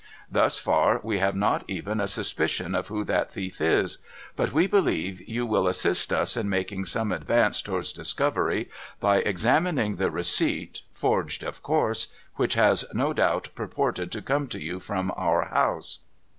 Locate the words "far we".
0.57-1.19